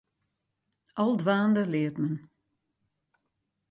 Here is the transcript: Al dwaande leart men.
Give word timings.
Al 1.03 1.13
dwaande 1.19 1.63
leart 1.71 1.97
men. 2.01 2.15